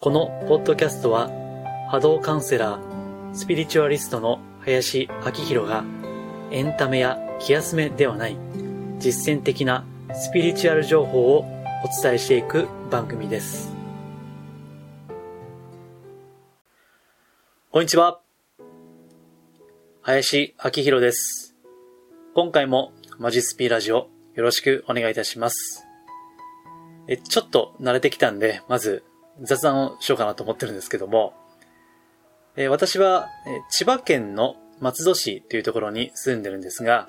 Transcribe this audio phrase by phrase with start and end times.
[0.00, 1.28] このポッドキャストは
[1.90, 5.84] 波動カウンセラー、スピリチュアリストの林明宏が
[6.52, 8.36] エンタメや気休めではない
[9.00, 9.84] 実践的な
[10.14, 11.44] スピリチュアル情報をお
[12.00, 13.74] 伝えしていく番組です。
[17.72, 18.20] こんにちは。
[20.02, 21.56] 林明宏です。
[22.34, 25.84] 今回もマジスピーラジオよろしくお願いいたします。
[27.08, 29.02] え、ちょっと慣れてきたんで、まず
[29.40, 31.34] 雑談をしようかなと思ってるんですけども、
[32.56, 37.08] え私は、え千葉県の松戸市というところに住んでるんですが、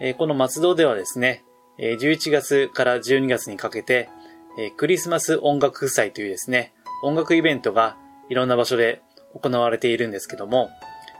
[0.00, 1.42] えこの松戸ではですね、
[1.78, 4.10] え11月から12月にかけて、
[4.58, 7.96] えクリスマス音楽祭というですね、音楽イベントが
[8.28, 9.00] いろんな場所で
[9.34, 10.68] 行われているんですけども、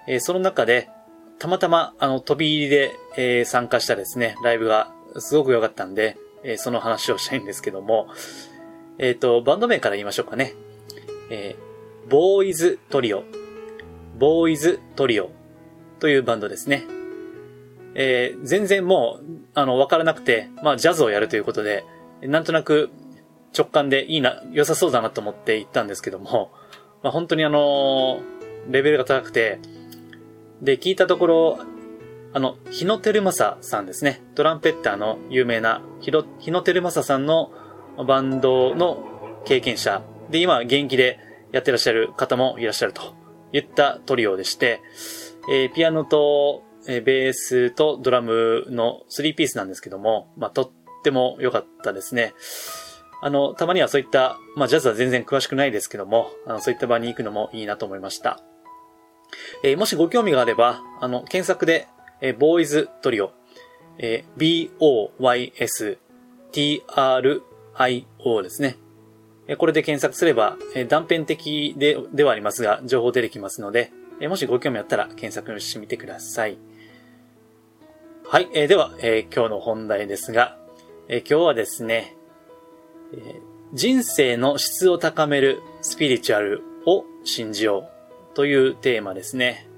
[0.07, 0.91] えその中で、
[1.39, 8.09] たまたま、あの、飛び入りで、え参加したですね、ライブがすごく良かったんで、えその話をしたいんですけども、
[9.03, 10.53] えっ、ー、と、バンド名から言いましょうかね。
[11.31, 13.25] えー、ボーイズトリオ。
[14.19, 15.31] ボーイズトリオ
[16.01, 16.85] というバンドですね。
[17.95, 21.83] えー、全然もう、あの、わからなくて、まあ、ジャズをやるということで、
[22.21, 22.91] なんとなく
[23.57, 26.51] 直感でいいな、良さそうだなと思って行ったんですけども、
[27.03, 28.21] まあ、本当にあの
[28.69, 29.61] レベルが高くて、
[30.61, 31.59] で、聞いたところ、
[32.35, 34.21] あの、日野照正さんですね。
[34.35, 36.23] トランペッターの有名な日野
[36.61, 37.51] 照正さんの
[38.05, 41.19] バンドの経験者で、今現役で
[41.53, 43.15] やってらっしゃる方もいらっしゃると
[43.53, 44.81] いったトリオでして、
[45.51, 50.71] えー、ピアノと、えー、ベースとドラムの3ピースなんですけども、まあ、とっ
[51.03, 52.35] ても良かったですね。
[53.23, 58.41] あの、たまにはそういった、まあ、ジャズは全然詳しくないですけども、あの、そういった場に行くのもいいなと思いました。
[59.63, 61.87] えー、もしご興味があれば、あの、検索で、
[62.21, 63.33] えー、ボーイズトリオ、
[63.99, 65.99] えー、b-o-y-s
[66.53, 67.43] t-r
[67.81, 68.77] IO ですね。
[69.59, 70.57] これで検索すれば、
[70.89, 73.91] 断片的でではありますが、情報出てきますので、
[74.29, 76.59] もしご興味あったら検索してみてください。
[78.27, 78.49] はい。
[78.55, 80.59] えーではえ、今日の本題ですが
[81.09, 82.17] え、今日はですね、
[83.13, 83.41] え
[83.73, 87.89] 人生の質を高めるスピリチュアルを信じよ
[88.33, 89.69] うというテーマですね。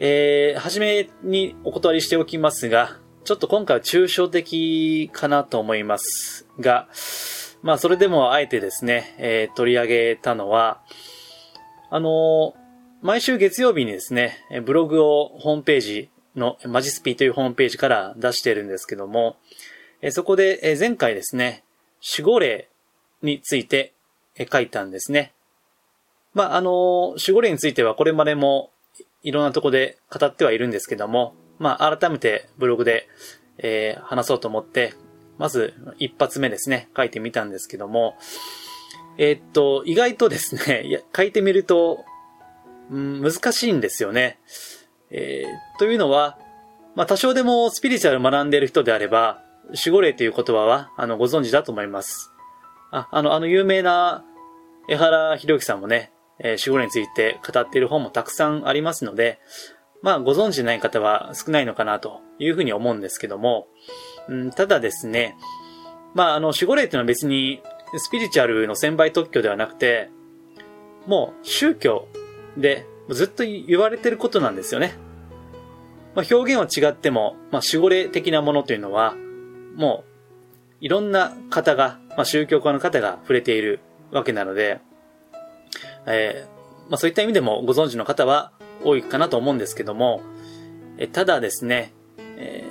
[0.00, 6.88] えー、はじめにお断りしておきますが、ちょっと今回は抽象的かなと思いますが、
[7.60, 10.80] まあそれでもあえてですね、えー、取り上げたのは、
[11.90, 12.52] あのー、
[13.02, 19.36] 毎週月曜日にですね、ブログをホームページのマジスピというホームページから出してるんですけども、
[20.00, 21.64] えそこで、え前回ですね、
[22.18, 22.70] 守護霊
[23.20, 23.92] について
[24.50, 25.34] 書いたんですね。
[26.32, 28.70] まあ、あの、守護霊についてはこれまでも
[29.22, 33.08] いろんなとこで語ってはいるんですけども、まあ、改めてブログで、
[33.58, 34.94] えー、話そうと思って、
[35.38, 38.16] まず一発目ですね、書いてみたんですけども、
[39.18, 42.04] えー、っと、意外とですね、 書いてみると、
[42.90, 44.38] うん、難しいんですよね。
[45.10, 46.38] えー、というのは、
[46.94, 52.32] まあ、多少でもスピリチュアル学んでいる人であれば、守護霊という言葉は、あの、ご存知だと思います。
[52.90, 54.24] あ、あの、あの有名な
[54.88, 59.40] 江原博之さんもね、えー、守護霊について語っている本もたくさんありますので、
[60.02, 63.68] まあ、ご存知ない方は少ないのかなというふうに思うんですけども、
[64.28, 65.36] うん、ただですね、
[66.14, 67.62] まあ、あの、守護霊っていうのは別に
[67.96, 70.10] スピリチュアルの専売特許ではなくて、
[71.06, 72.06] もう宗教
[72.56, 74.94] でずっと言われてることなんですよね。
[76.14, 79.14] まあ、表現は違っても、まあ、守護霊的なものというのは、
[79.74, 83.80] もう、いろんな方が、まあ、宗教家の方が触れている
[84.10, 84.80] わけなので、
[86.06, 88.52] えー、まあ、そういった意味でもご存知の方は
[88.84, 90.22] 多いかなと思うんですけども、
[90.98, 91.92] えただですね、
[92.36, 92.64] え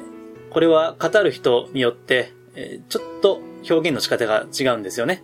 [0.50, 5.24] ー、これは語る人によって、えちょっと表現の仕方が違うんですよね。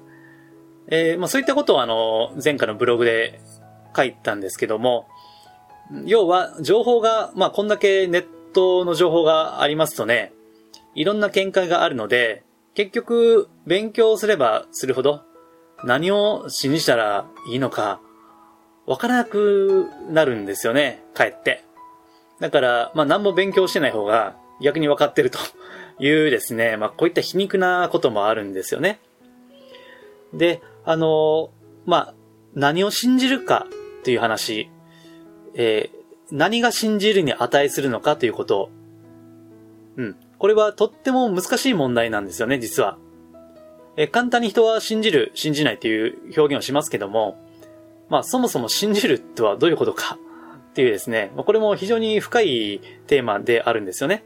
[0.87, 3.39] えー、まあ、そういったことをあの、前回のブログで
[3.95, 5.07] 書いたんですけども、
[6.05, 10.33] 要は情報が、まあ、こんだけネットの情報がありますとね、
[10.95, 12.43] いろんな見解があるので、
[12.75, 15.21] 結局、勉強すればするほど、
[15.83, 18.01] 何を信じたらいいのか、
[18.85, 21.63] わからなくなるんですよね、かえって。
[22.39, 25.39] だから、まあ何も勉強してない方が逆に分かってると
[25.99, 28.99] いうですね、まあこういった皮肉なこともあるんですよね。
[30.33, 31.51] で、あの、
[31.85, 32.13] まあ、
[32.55, 33.67] 何を信じるか
[34.03, 34.69] という話、
[35.53, 38.69] えー、何が信じるに値するのかということ。
[39.97, 40.15] うん。
[40.39, 42.97] これはとっても難しい問題なんですよね、実は。
[43.95, 47.37] え、簡単に人は信じる、信じないという表現をしますけども、
[48.13, 50.19] まあそもそも信じるとはどういうことか
[50.69, 54.23] っていうですね、これも非常に深いテーマであるんですよね。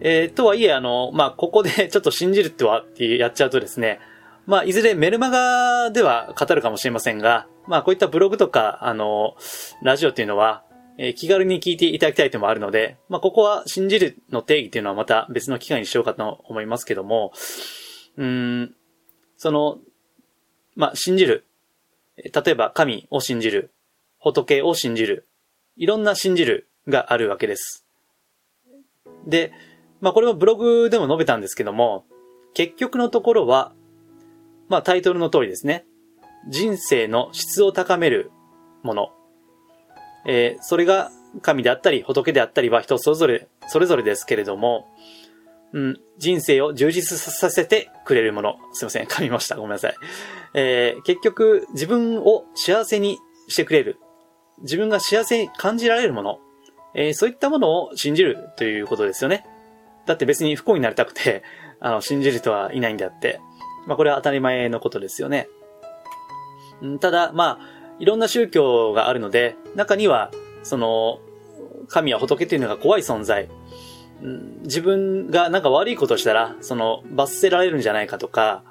[0.00, 4.00] えー、とはいえ、あの、まあここでちょっと信じるってはってやっちゃうとですね、
[4.46, 9.36] まあ、いずれメルマガでは語るかもしれませんが、まあ、こういったブログとか、あの、
[9.82, 10.64] ラジオっていうのは、
[10.98, 17.32] えー、気軽に聞いていただきたいともあるので、まあ、ここは信じるの定義っていうのはまた別の機会にしようかと思いますけども、
[18.16, 18.74] うん、
[19.36, 19.78] その、
[20.74, 21.44] まあ、信じる。
[22.16, 23.72] 例えば、神を信じる。
[24.18, 25.28] 仏を信じる。
[25.76, 27.86] いろんな信じるがあるわけです。
[29.26, 29.52] で、
[30.00, 32.04] まあ、これもブログでも述べたんですけども、
[32.54, 33.72] 結局のところは、
[34.68, 35.84] まあ、タイトルの通りですね。
[36.48, 38.30] 人生の質を高める
[38.82, 39.12] もの。
[40.26, 41.10] えー、それが
[41.42, 44.88] 神であったり仏であったりは人それぞれ、それぞれですけれども、
[45.72, 48.56] うん、人生を充実させてくれるもの。
[48.72, 49.56] すいません、噛みました。
[49.56, 49.94] ごめんなさい。
[50.54, 53.18] えー、結局、自分を幸せに
[53.48, 53.98] してくれる。
[54.62, 56.38] 自分が幸せに感じられるもの。
[56.94, 59.44] えー、そういったものを信じるということですよね。
[60.06, 61.42] だって別に不幸になりたくて、
[61.80, 63.40] あの、信じる人はいないんであって。
[63.86, 65.48] まあ、これは当たり前のことですよね。
[66.84, 70.30] んただ、まあ、いろんな宗教があるので、中には、
[70.62, 71.20] その、
[71.88, 73.48] 神や仏というのが怖い存在。
[74.62, 78.62] 自分がなんか悪いことしたら、その、罰せられるんじゃないかとか、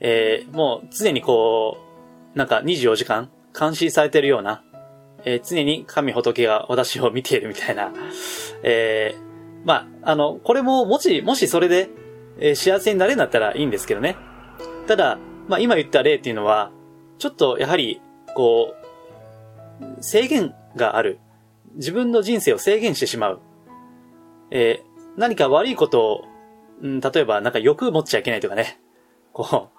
[0.00, 1.78] えー、もう常にこ
[2.34, 4.62] う、なんか24時間監視されてるような、
[5.24, 7.92] えー、常に神仏が私を見ているみたいな、
[8.62, 11.90] えー、まあ、あの、これももし、もしそれで、
[12.38, 14.16] えー、幸せになれるんだったらいいんですけどね。
[14.86, 15.18] ただ、
[15.48, 16.70] まあ今言った例っていうのは、
[17.18, 18.00] ちょっとやはり、
[18.34, 18.74] こ
[19.80, 21.18] う、制限がある。
[21.74, 23.40] 自分の人生を制限してしまう。
[24.50, 26.24] えー、何か悪いことを、
[26.82, 28.80] うん、例えばなんか欲持っちゃいけないとかね。
[29.32, 29.78] こう、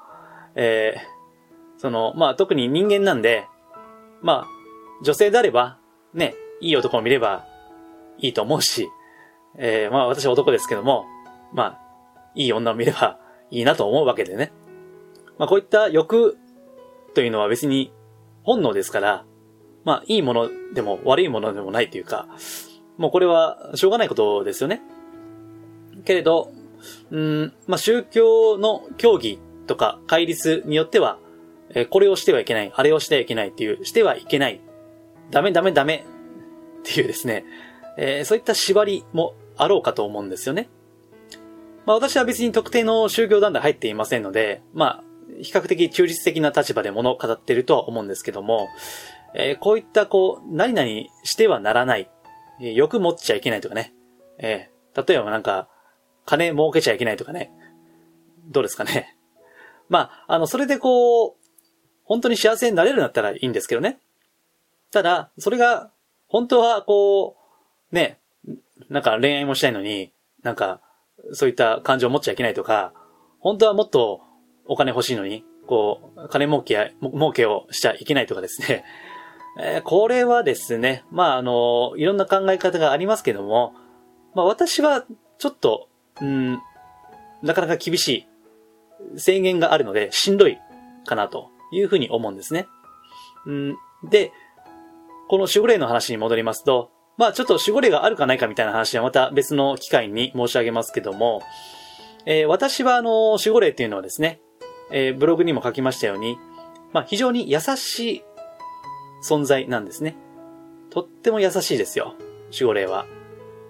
[0.55, 3.45] えー、その、まあ特に人間なんで、
[4.21, 4.47] まあ、
[5.03, 5.77] 女性であれば、
[6.13, 7.45] ね、いい男を見れば
[8.17, 8.89] いいと思うし、
[9.57, 11.05] えー、まあ私は男ですけども、
[11.53, 11.79] まあ、
[12.35, 13.19] いい女を見れば
[13.49, 14.51] いいなと思うわけでね。
[15.37, 16.37] まあこういった欲
[17.13, 17.93] というのは別に
[18.43, 19.25] 本能ですから、
[19.85, 22.27] まあ、いいものでも悪いものでもないというか、
[22.99, 24.81] もうこれはしょうがないことですよね。
[26.05, 26.51] けれど、
[27.11, 31.17] うん、まあ、宗教の教義とか戒律によっては、
[31.73, 34.59] えこれをしてはいけない、あれをしてはいけないっていう、してはいけない、
[35.31, 36.03] ダメダメダメ
[36.81, 37.45] っていうですね、
[37.97, 40.69] えー、そういった縛りもあろうかと思うんですよね。
[41.85, 45.03] まあ私は別に特定の宗教団体入っていませんので、まあ
[45.41, 48.67] 比較的中立的な立場で物を語っているとは思うんですけども、
[49.35, 50.89] えー、こういったこう、何々
[51.23, 52.09] してはならない、
[52.61, 53.93] え、欲持っちゃいけないとかね、
[54.37, 55.69] えー、例えばなんか、
[56.25, 57.51] 金儲けちゃいけないとかね、
[58.47, 59.17] どうですかね。
[59.89, 61.35] まあ、あの、それでこう、
[62.03, 63.99] 本当に幸せになれるんだったらいいんですけどね。
[64.91, 65.91] ただ、それが、
[66.27, 67.37] 本当はこ
[67.91, 68.19] う、ね、
[68.89, 70.11] なんか恋愛もしたいのに、
[70.43, 70.81] なんか、
[71.33, 72.93] そういった感情を持っちゃいけないとか、
[73.39, 74.21] 本当はもっと
[74.65, 78.83] お金欲しいのに、こう、金儲けや、儲けをしちゃいけないとかですね。
[79.61, 83.73] えー、これはですね、まあ、あの、いろんな考え方がありますけども、
[84.33, 85.05] まあ、私は、
[85.37, 85.89] ちょっと、
[86.21, 86.59] うん、
[87.41, 88.25] なかなか厳し
[89.15, 90.57] い制限があるので、しんどい
[91.05, 92.67] かなというふうに思うんですね。
[93.45, 93.77] うん、
[94.09, 94.31] で、
[95.27, 101.41] この守護霊の話に戻りますと、まあちょっと守護霊があるかないかみたいな話はまた別の機会に申し上げますけども、
[102.25, 104.41] えー、私はあの、守護霊っていうのはですね、
[104.91, 106.37] えー、ブログにも書きましたように、
[106.91, 108.23] まあ、非常に優しい
[109.23, 110.15] 存在なんですね。
[110.89, 112.15] とっても優しいですよ。
[112.51, 113.05] 守護霊は。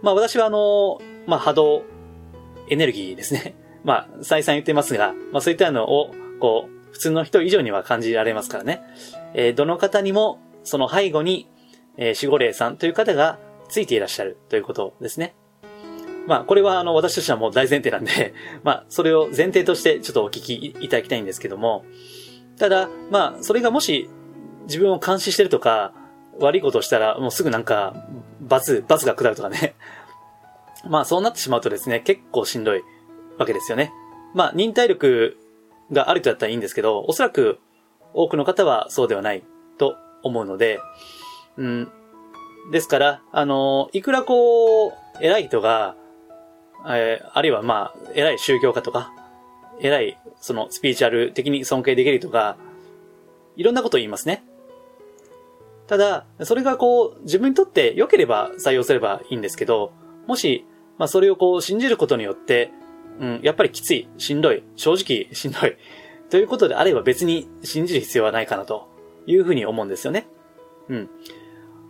[0.02, 1.84] まあ、私はあの、まあ、波動、
[2.70, 3.56] エネルギーですね。
[3.84, 8.82] まあ、再三言ってますが、まあ、そういったのを、こう、普通の人以上には感じられますからね。
[9.34, 11.48] えー、どの方にも、その背後に、
[11.98, 13.40] えー、守護霊さんという方が
[13.70, 15.36] ついていらっしゃるということですね。
[16.28, 21.86] まあ、これはあの、私としてはもう大前提なんで まあ、それを前提としてちょっとお聞きいただきたいんですけども、
[22.58, 24.10] ただ、まあ、それがもし
[24.70, 25.94] 自分を監視してるとか、
[26.40, 27.94] 悪いことをしたらもうすぐなんか、
[28.40, 29.76] 罰、罰が下るとかね
[30.88, 32.82] まあ、そうなってしまうとですね、結構しんどい
[33.38, 33.92] わけですよね。
[34.34, 35.38] まあ、忍耐力
[35.92, 37.60] があるとだったらいいんですけど、おそらく
[38.14, 39.44] 多くの方はそうではない
[39.78, 40.80] と思うので、
[41.58, 41.92] うん。
[42.72, 45.96] ですから、あの、いくらこう、偉い人が、
[46.88, 49.12] えー、あるいはまあ、偉い宗教家とか、
[49.82, 52.58] 偉い、そのスピーチュアル的に尊敬できるとか、
[53.56, 54.44] いろんなことを言いますね。
[55.90, 59.92] ただ、それがこう、自分にとって良ければ採用すればいいんですけど、
[60.28, 60.64] もし、
[61.00, 62.72] まあそれをこう信じることによって、
[63.20, 65.76] うん、やっぱりきつい、しんどい、正直しんどい、
[66.30, 68.88] ということであれば別に信じる必要はないかなと
[69.26, 70.28] いうふうに思うんですよね。
[70.90, 71.10] うん。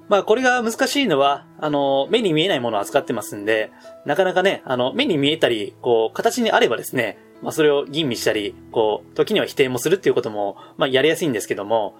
[0.08, 3.70] まあこれが難しいのは、あの、目に見えないものを扱ってますんで、
[4.06, 11.96] なかなかね、あの、目に見えたり、こう、形にあればですね、まあ、それを吟味したり、こう、時には否定もするっていうことも、まあ、やりやすいんですけども、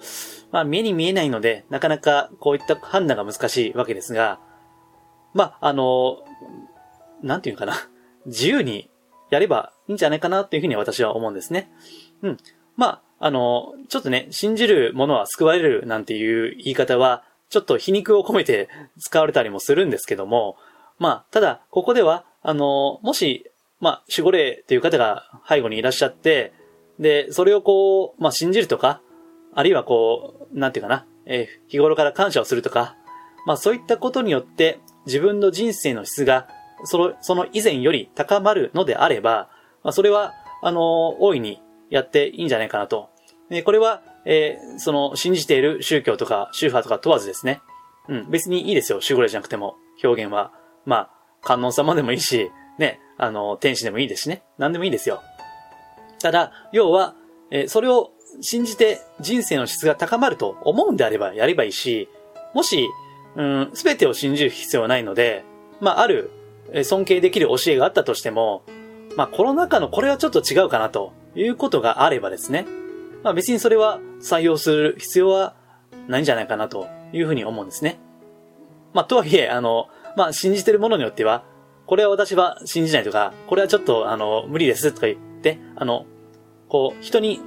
[0.52, 4.40] まあ、目に見えないので、なかなかこういった判断が難しいわけですが、
[5.34, 6.18] まあ、あの、
[7.22, 7.74] なんていうかな、
[8.26, 8.90] 自由に
[9.30, 11.72] やればいいんじゃないかなというふうに私は思うんですね。
[12.22, 12.38] うん。
[12.76, 18.70] まあ、あの、ちょっとね、信じるものは救われるなんていう言い方は、ちょっと皮肉を込めて
[19.00, 20.58] 使われたりもするんですけども、
[20.98, 23.50] まあ、ただ、ここでは、あの、もし、
[23.80, 26.54] まあ、守護霊という方が背後にいらっしゃって、
[27.00, 29.02] で、それをこう、まあ、信じるとか、
[29.54, 32.96] あるいはこう、なんていうかな、えー、日頃から感謝をするとか、
[33.46, 36.48] まあ、そういったことによって、自分の人生の質が、
[36.84, 39.50] その、その以前より高まるのであれば、
[39.84, 43.10] まあ、それは、あの、大いにやっていいんじゃないかなと。
[43.50, 47.62] で、これは、えー、その、信じている宗教とか宗派とか問わずですね。
[48.10, 49.00] うん、別にいいですよ。
[49.02, 50.52] 守護霊じゃなくても、表現は。
[50.86, 51.10] まあ、
[51.42, 54.42] 観音様でもいいし、ね、あの、天使でもいいですしね。
[54.58, 55.22] 何でもいいですよ。
[56.20, 57.14] ただ、要は、
[57.52, 58.12] え、それを
[58.42, 62.10] 信じて人生の質が高まると思うんであればやればいいし、
[62.54, 62.88] もし、
[63.36, 65.44] うん、すべてを信じる必要はないので、
[65.82, 66.32] まあ、ある、
[66.84, 68.64] 尊敬できる教えがあったとしても、
[69.16, 72.66] まあ、この中のこれはちょっと違うかなということがあればですね、
[73.24, 75.56] まあ、別にそれは採用する必要は
[76.08, 78.00] ないんじゃないかなというふうに思うんですね。
[78.94, 81.44] まあ、とはいえ、あの、まあ、信じてるものによっては、
[81.90, 86.06] これは私は信じないとか、これはちょっと、あの、無理ですとか言って、あの、
[86.68, 87.42] こう、人に、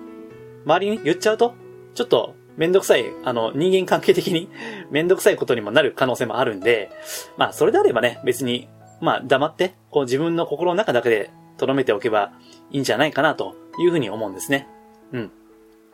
[0.66, 1.54] 周りに言っちゃうと、
[1.94, 4.49] ちょっと、めんどくさい、あの、人間関係的に
[4.90, 6.90] めんどくさいことにもなる可能性もあるんで、
[7.37, 8.68] まあ、それであればね、別に、
[9.00, 12.32] まあ、黙って、こう自分の心の中だけで留めておけば
[12.72, 14.66] いいんじゃないかなというふうに思うんですね。
[15.12, 15.30] うん。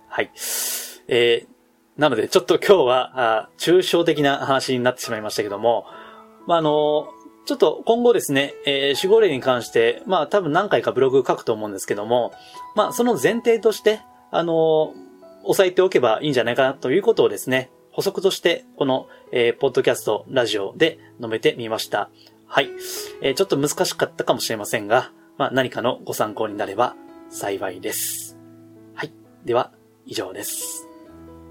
[0.09, 0.31] はい。
[1.09, 5.85] えー、なので、ちょっと今日は、あ抽象的な話になってしまいましたけども、
[6.47, 7.09] まあ、あの
[7.49, 12.35] ちょっと今後ですね、えー、守護霊に関して、まあ多分何回かブログ書くと思うんですけども、
[12.75, 14.01] まあその前提として、
[14.31, 14.93] あの
[15.45, 22.11] 押さえておけばいいんじゃないかなということをですね、補足として、この、えー、ポッドキャスト、ラジオで述べてみました。
[22.47, 22.69] はい。
[23.23, 26.97] えー、ちょっと難しかったかもしれませんが、まあ何かのご参考になれば
[27.31, 28.37] 幸いです。
[28.93, 29.13] はい。
[29.47, 29.73] では、
[30.05, 30.87] 以上です。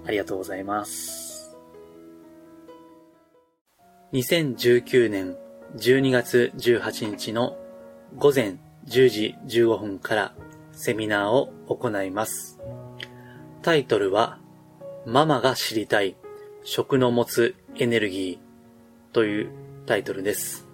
[0.06, 1.58] ありがとうございます。
[4.14, 5.36] 2019年
[5.76, 7.58] 12月18日の
[8.16, 8.56] 午前
[8.88, 10.34] 10時15分から
[10.72, 12.60] セミナーを行います。
[13.62, 14.40] タイトルは、
[15.06, 16.16] ママが知りたい
[16.64, 19.52] 食の持つエネルギーという
[19.86, 20.68] タイトルです。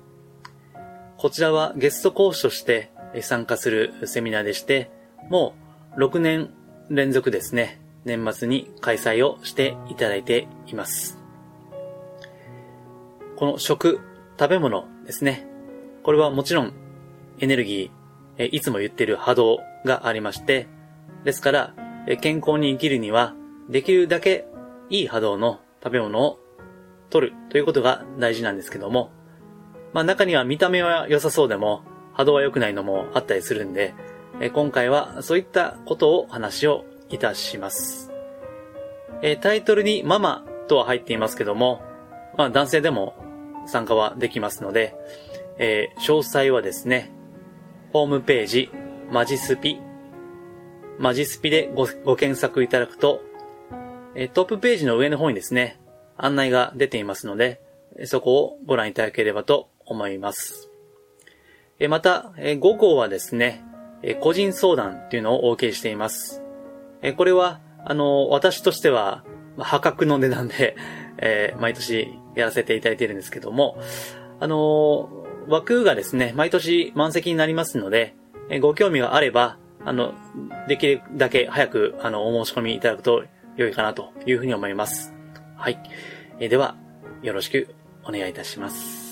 [1.17, 4.91] こちらはゲスト講師として参加するセミナーでして、
[5.29, 5.55] も
[5.95, 6.51] う6年
[6.89, 11.17] 連続ですね、年末に開催をしていただいています。
[13.35, 14.00] この食、
[14.43, 15.47] 食べ物ですね。
[16.03, 16.73] これはもちろん
[17.39, 20.67] エネルギー、いつも言ってる波動がありまして、
[21.23, 21.73] ですから、
[22.19, 23.35] 健康に生きるには、
[23.69, 24.45] できるだけ
[24.89, 26.39] いい波動の食べ物を
[27.09, 29.12] 取るということが大事なんですけども、
[29.93, 33.93] まあ中には見た目は良さそうでも、波動は良くないのもあったりするんで、
[34.51, 38.12] 今回はそういったことを話をいたします。
[39.39, 41.81] タイトルにママとは入っていますけども、
[42.38, 43.22] まあ男性でも
[43.65, 44.96] 参加はできますので、
[45.58, 47.12] えー、詳細はですね、
[47.91, 48.70] ホームページ、
[49.12, 49.79] マジスピ、
[51.00, 53.22] マジスピでごご検索いただくと、
[54.15, 55.79] えー、トップページの上の方にですね、
[56.17, 57.62] 案内が出ていますので、
[58.05, 60.70] そこをご覧いただければと思います。
[61.79, 63.63] えー、また、えー、5号はですね、
[64.03, 66.43] え個人相談っていうのをお受けしています。
[67.01, 69.24] えこれは、あの、私としては、
[69.58, 70.75] 破格の値段で、
[71.17, 73.77] え毎年やらせていただいているんですけども、
[74.39, 78.15] あのー、枠がですね、毎年満席になりますので、
[78.50, 80.13] えご興味があれば、あの、
[80.67, 83.24] できるだけ早く、あの、お申し込みいただくと
[83.58, 85.13] 良いかなというふうに思います。
[85.58, 85.79] はい。
[86.39, 86.75] えでは、
[87.22, 89.02] よろしくお願いいたします。